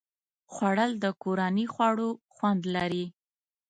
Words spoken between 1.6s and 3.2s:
خواړو خوند لري